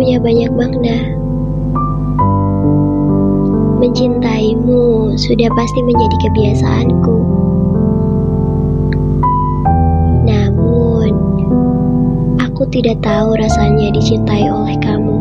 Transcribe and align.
punya 0.00 0.16
banyak 0.16 0.50
makna. 0.56 0.96
Mencintaimu 3.84 5.12
sudah 5.12 5.52
pasti 5.52 5.80
menjadi 5.84 6.16
kebiasaanku. 6.24 7.16
Namun, 10.24 11.12
aku 12.40 12.64
tidak 12.72 12.96
tahu 13.04 13.36
rasanya 13.36 13.92
dicintai 13.92 14.48
oleh 14.48 14.80
kamu. 14.80 15.20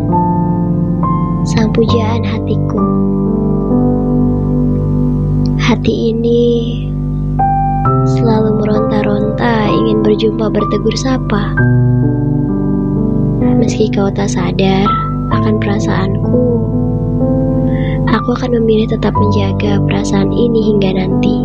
Sang 1.43 1.75
pujaan 1.75 2.23
hatiku. 2.23 2.79
Hati 5.59 6.15
ini 6.15 6.43
selalu 8.15 8.63
meronta-ronta 8.63 9.67
ingin 9.69 10.07
berjumpa 10.07 10.47
bertegur 10.49 10.95
sapa. 10.95 11.51
Meski 13.39 13.87
kau 13.95 14.11
tak 14.11 14.27
sadar 14.27 14.83
akan 15.31 15.63
perasaanku, 15.63 16.43
aku 18.11 18.29
akan 18.35 18.59
memilih 18.59 18.91
tetap 18.91 19.15
menjaga 19.15 19.79
perasaan 19.87 20.27
ini 20.35 20.59
hingga 20.75 20.91
nanti. 20.99 21.37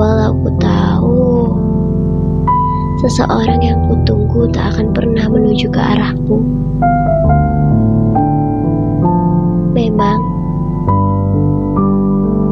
Walau 0.00 0.32
aku 0.32 0.50
tahu 0.56 1.20
seseorang 3.04 3.60
yang 3.60 3.76
kutunggu 3.84 4.48
tak 4.56 4.72
akan 4.72 4.96
pernah 4.96 5.28
menuju 5.28 5.68
ke 5.68 5.80
arahku. 5.80 6.40
Memang, 9.76 10.20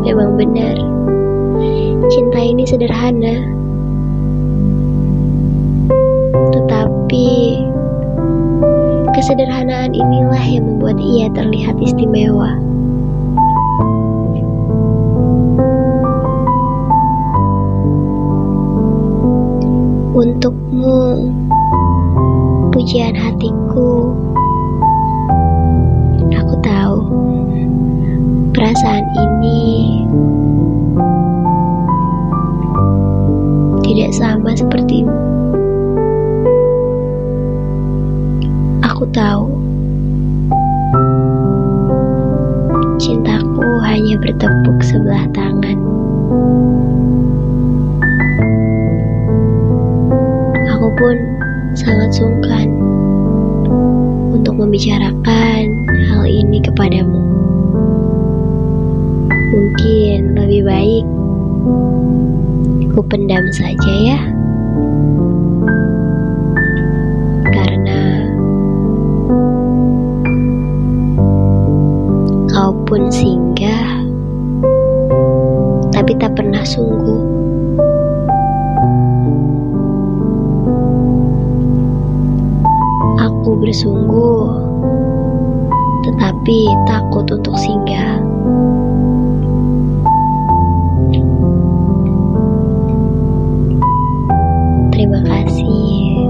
memang 0.04 0.36
benar, 0.36 0.76
cinta 2.12 2.40
ini 2.44 2.68
sederhana. 2.68 3.61
Kesederhanaan 9.32 9.96
inilah 9.96 10.44
yang 10.44 10.76
membuat 10.76 11.00
ia 11.00 11.24
terlihat 11.32 11.80
istimewa. 11.80 12.52
Untukmu, 20.12 21.32
pujian 22.76 23.16
hatiku, 23.16 24.12
aku 26.36 26.54
tahu 26.60 26.96
perasaan 28.52 29.08
ini 29.16 29.64
tidak 33.80 34.12
sama 34.12 34.52
sepertimu. 34.52 35.16
Aku 39.02 39.10
tahu 39.18 39.50
cintaku 43.02 43.66
hanya 43.82 44.14
bertepuk 44.22 44.78
sebelah 44.78 45.26
tangan. 45.34 45.74
Aku 50.70 50.86
pun 50.94 51.18
sangat 51.74 52.14
sungkan 52.14 52.70
untuk 54.30 54.54
membicarakan 54.62 55.82
hal 56.06 56.22
ini 56.22 56.62
kepadamu. 56.62 57.18
Mungkin 59.50 60.38
lebih 60.38 60.62
baik 60.62 61.04
ku 62.94 63.02
pendam 63.10 63.50
saja 63.50 63.94
ya. 63.98 64.41
tapi 76.02 76.18
tak 76.18 76.34
pernah 76.34 76.66
sungguh. 76.66 77.22
Aku 83.22 83.54
bersungguh, 83.62 84.42
tetapi 86.02 86.58
takut 86.90 87.22
untuk 87.30 87.54
singgah. 87.54 88.18
Terima 94.90 95.22
kasih 95.22 96.26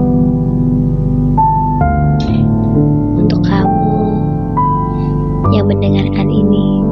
untuk 3.17 3.41
kamu 3.41 3.97
yang 5.49 5.65
mendengarkan 5.65 6.29
ini. 6.29 6.85